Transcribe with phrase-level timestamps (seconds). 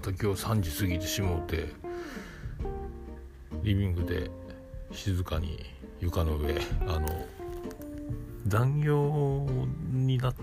[0.00, 1.68] た今日3時過ぎてしもうて
[3.62, 4.30] リビングで
[4.92, 5.58] 静かに
[6.00, 6.54] 床の上
[6.86, 7.08] あの
[8.46, 9.46] 残業
[9.92, 10.34] になっ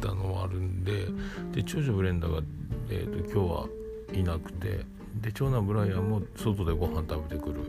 [0.00, 1.06] たのはあるんで
[1.52, 2.40] で長女ブレンダーが、
[2.88, 3.68] えーと、今日は
[4.14, 4.80] いなくて
[5.20, 7.60] で長男ブライアンも外でご飯食べてくる。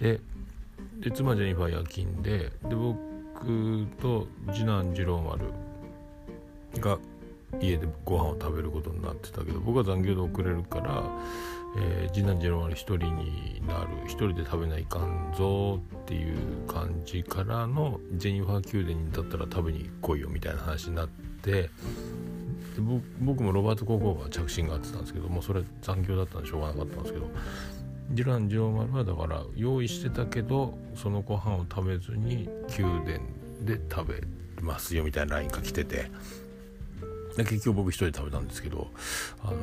[0.00, 0.20] で
[1.00, 5.46] で妻ジェニファー夜勤でで僕と次男次郎丸
[6.80, 6.98] が
[7.60, 11.04] 家でご飯を食べることになってたけど僕は残業で遅れるから
[11.76, 13.88] えー、次男次郎丸一人になる。
[14.06, 21.70] 一人で食べないかんぞっていう感じからのジェニファー宮殿にだったら食べに来いよみたいな話になって
[23.20, 27.26] 僕もロバート高校が着信があってたんですけどもうそれ残業だったんでしょうがなかったんですけど
[28.10, 33.04] 次男次郎丸はだから用意してたけどそのご飯を食べずに宮殿
[33.62, 34.22] で食べ
[34.62, 36.10] ますよみたいな LINE が来てて
[37.44, 38.88] 結局僕一人で食べたんですけど
[39.42, 39.56] あの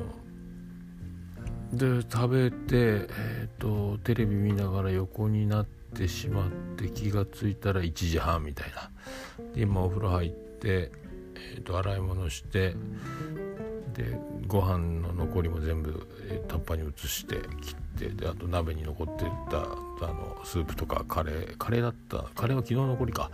[1.74, 8.92] で食べて、えーと、テレビ見ながら横になってしまって気が付いたら1時半みたいな。
[9.54, 10.92] で今お風呂入って、
[11.36, 12.76] えーと、洗い物して
[13.96, 16.06] でご飯の残りも全部、
[16.48, 23.32] タッパに移して切ってであと鍋に残ってたあのスープとかカレーカレーだったカレーは昨日残りか。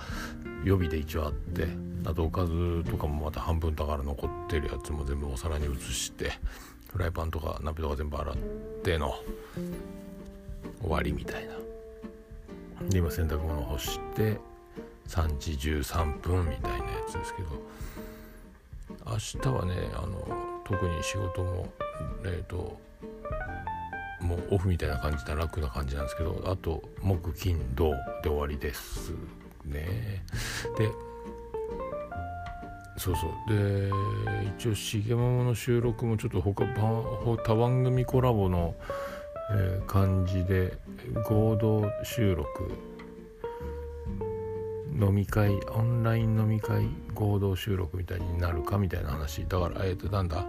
[0.64, 1.68] 予備で一応あって
[2.06, 6.32] あとおかずとかもまた半分だから残ってるやつも全部お皿に移して
[6.92, 8.36] フライパンとか鍋とか全部洗っ
[8.84, 9.16] ての
[10.82, 11.54] 終わりみたいな。
[12.90, 14.40] で今洗濯物干して
[15.08, 17.50] 3時13分みたいなやつですけど
[19.06, 21.68] 明日はねあの特に仕事も
[22.24, 22.80] えっ、ー、と
[24.22, 27.92] もうオフみたいな感じで楽な感じなんですけどあと木金土
[28.24, 29.12] で終わりです
[29.66, 30.24] ね。
[30.78, 30.90] で
[32.98, 33.54] そうそう。
[33.54, 33.90] で
[34.58, 38.76] 一応重ママの収録もちょっと他他番組コラボの、
[39.52, 40.78] えー、感じで
[41.28, 42.48] 合同収録
[45.02, 49.46] 飲み会オンライン飲み会合同収録みたいになるかみたいな話。
[49.48, 50.46] だからえっ、ー、となんだ？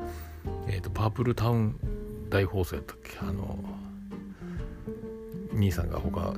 [0.69, 1.77] えっ、ー、とパープルタウン
[2.29, 3.19] 大放送やったっけ？
[3.21, 3.59] あの
[5.53, 6.35] 兄さんが他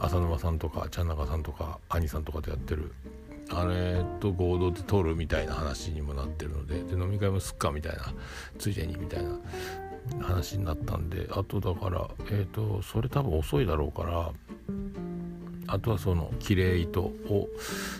[0.00, 2.92] 浅沼さんとかちゃん中さんとか兄さんとかでやってる。
[3.50, 6.82] あれと合同で撮るみたいな話にもなってるので。
[6.84, 8.12] で飲み会もすっかみたいな。
[8.58, 9.38] ついでにみたいな
[10.24, 11.28] 話になったんで。
[11.32, 14.30] あとだからえっ、ー、とそれ多分遅いだろうから
[15.72, 17.48] あとはその綺麗糸を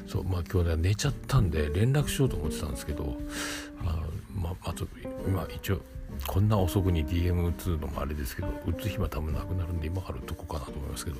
[0.06, 3.16] そうまあ今日ね寝ちゃったんで連絡しようと思ってたんですけど
[3.81, 3.99] あ
[4.34, 4.88] まあ、ま、ちょっと
[5.27, 5.81] 今一応
[6.27, 11.16] こんな遅くに DM 打つのもあれですけど打つ暇多分なくなるんで今から打っとこかなと思いますけど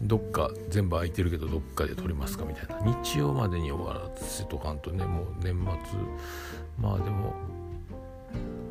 [0.00, 2.96] どっか全部空いてるけどどっかで撮りますかみたいな。
[3.02, 5.98] 日曜までに終わらせとかんとねもう年末
[6.78, 7.34] まあでも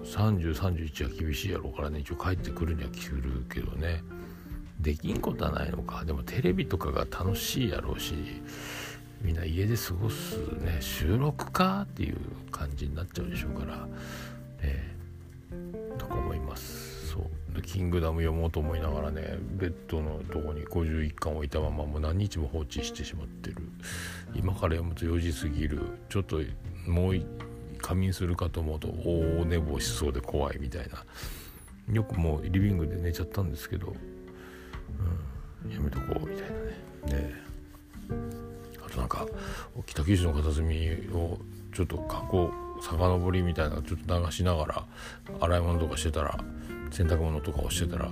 [0.03, 4.03] 3031は厳しいやろうからね一応帰ってくるには来るけどね。
[4.79, 6.05] できんことはないのか。
[6.05, 8.13] でもテレビとかが楽しいやろうし
[9.21, 10.77] みんな家で過ごすね。
[10.81, 12.17] 収録かっていう
[12.51, 13.87] 感じになっちゃうでしょうから。
[14.61, 17.09] えー、とか思います。
[17.13, 17.55] そう。
[17.55, 23.57] でキングダム読もうと思いながらねベッドのとこに51巻置いたままもう何日も放置してしまってる。
[24.35, 25.79] 今から読むと4時過ぎる。
[26.09, 26.41] ちょっと
[26.85, 27.21] もう
[27.81, 31.05] 仮眠するかと思うと大寝坊しそうで怖いみたいな。
[31.93, 33.95] よくもうリビングで寝ちゃったんですけど、
[39.83, 41.37] 北九州の片隅を
[41.73, 44.85] ちょっと過去遡りみたいなちょっと流しながら
[45.41, 46.37] 洗い物とかしてたら
[46.91, 48.09] 洗濯物とかをしてたら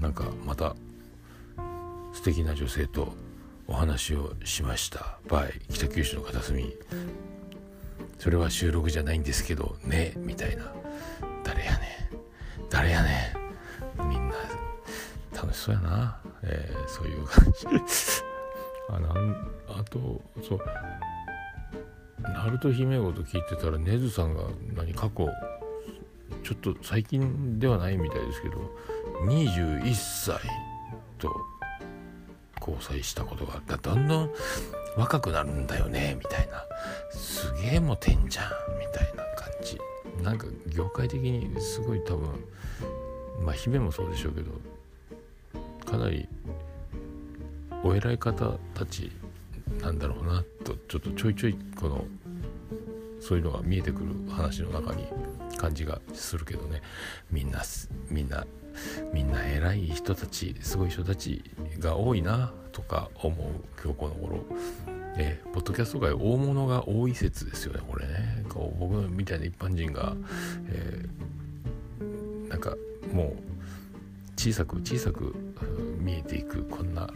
[0.00, 0.76] なんかまた
[2.12, 3.14] 素敵な女性と
[3.68, 5.18] お話をしました。
[5.28, 6.76] バイ北九州の片隅。
[8.18, 10.72] それは収録じゃないんですけどねみたいな。
[11.44, 12.68] 誰やねん。
[12.70, 13.34] 誰やね
[13.98, 14.08] ん。
[14.08, 14.34] みんな
[15.34, 18.25] 楽しそうやな、えー、そういう感じ。
[18.88, 20.60] あなんあとそう。
[22.18, 24.42] ナルト姫ごと聞いてたらネズさんが
[24.74, 25.28] 何過去
[26.42, 28.56] ちょっと最近ではないみたいですけど
[29.26, 30.40] 21歳
[31.18, 31.30] と
[32.60, 34.30] 交際したことがあっただんだん
[34.96, 36.64] 若くなるんだよねみたいな。
[37.10, 38.46] すげえモテんじゃん
[38.78, 39.78] みたいな感じ。
[40.22, 42.28] なんか業界的にすごい多分
[43.44, 44.52] まあ姫もそうでしょうけど
[45.84, 46.28] かなり
[47.86, 49.12] お偉い方たち
[49.80, 52.04] なんだろうなとちょっとちょいちょいこの
[53.20, 55.06] そういうのが見えてくる話の中に
[55.56, 56.82] 感じがするけどね。
[57.30, 57.62] みんな
[58.10, 58.44] みんな
[59.12, 61.44] みんな偉い人たちすごい人たち
[61.78, 63.36] が多いなとか思う
[63.82, 64.44] 今日この頃。
[65.18, 68.44] えー、ポッドキャスト界大物が多い説ですよねこれね。
[68.48, 70.14] こう僕みたいな一般人が、
[70.68, 72.76] えー、なんか
[73.12, 73.36] もう
[74.36, 75.34] 小さく小さく
[76.06, 77.10] 見えていくこんな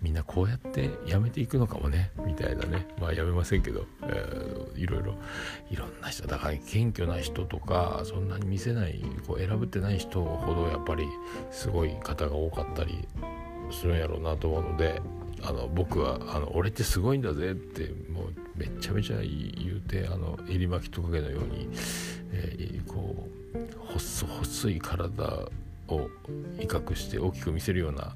[0.00, 2.86] みんなこうやってやめていくのかもねみたいなね。
[2.98, 5.14] まあやめませんけど、えー、いろいろ。
[5.70, 11.06] いろんな人だから謙虚な人とかそんなに見せないこう選ぶってない人ほどやっぱり
[11.50, 13.06] すごい方が多かったり
[13.70, 15.00] するんやろうなと思うので
[15.42, 21.68] あの僕はあの「俺ってすごいんだぜ」ってもうめちゃめちゃ言うてあの襟巻きトカゲのように、
[22.32, 25.48] えー、こう細細い体
[25.88, 26.08] を
[26.58, 28.14] 威嚇して大きく見せるような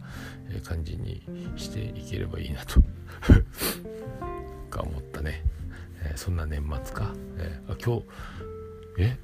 [0.65, 1.23] 感じに
[1.57, 2.81] していければいいなと。
[4.71, 5.43] か思ったね、
[6.05, 8.05] えー、そんな年末か、えー、あ今日
[8.99, 9.17] え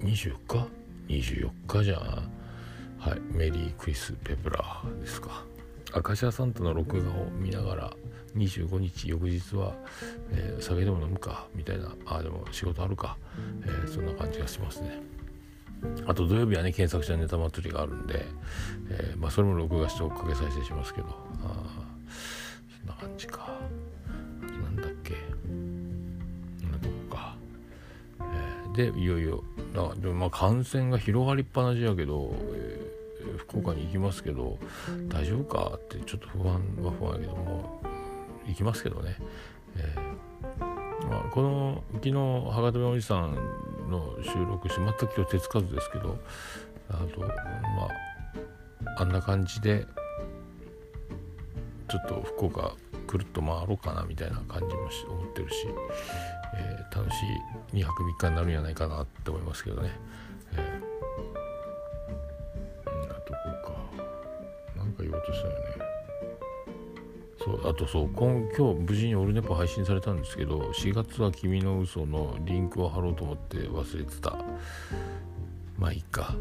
[0.00, 0.68] ？24日
[1.08, 2.30] ?24 日じゃん。
[2.98, 3.20] はい。
[3.30, 5.44] メリークリス・ペプラーですか。
[5.92, 7.92] アカシアサンタの録画を見ながら
[8.36, 9.74] 25日翌日は、
[10.30, 11.94] えー、酒でも飲むかみたいな。
[12.06, 13.16] あでも仕事あるか、
[13.64, 15.17] えー、そんな感じがしますね。
[16.06, 18.26] あと土曜日はね検索者ネタ祭りがあるんで、
[18.90, 21.08] えー、まあ、それも録画して追っかけ再生しますけど。
[21.44, 21.88] あ
[22.80, 23.48] そんな感じか。
[24.40, 25.14] なんだっけ。
[25.48, 27.36] んなとこか、
[28.20, 29.44] えー、でいよいよ
[30.00, 34.58] でもまあ感染が広がりっぱなしやけど、えー、福岡に行きますけど
[35.08, 37.80] 大丈夫かってちょっと不安は不安やけども
[38.46, 39.16] 行きますけどね、
[39.76, 40.18] えー
[41.08, 43.38] まあ、この昨日博多弁おじさん
[43.88, 46.18] の収録し全く今日手つかずですけど
[46.90, 47.26] あとま
[48.96, 49.86] ああんな感じで
[51.88, 52.74] ちょっと福岡
[53.06, 55.66] くるっと回ろうかなみたいな感じもし思ってるし、
[56.54, 57.14] えー、楽し
[57.72, 59.90] い2泊3日になるんじゃないかなって思いますけどね。
[60.52, 63.38] えー、なとこ
[63.72, 63.78] か。
[64.76, 65.67] なんか言おうとしたよね。
[67.38, 74.36] そうあとそう今今日無事にオルネポ配信されたんですけど4月は君の嘘のリンクを貼ろうと思って忘れてた。
[75.78, 76.34] まあいいか。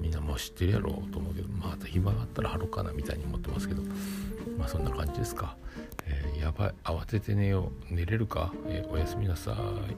[0.00, 1.10] みんなもう知ってるやろう。
[1.10, 3.82] と思うけどまた暇があったら貼ろうかなみたいに思ってますけど。
[4.58, 5.56] まあそんな感じですか、
[6.04, 6.74] えー、やばい。
[6.84, 7.94] 慌てて寝よう。
[7.94, 9.96] 寝れるか、えー、おやすみなさい。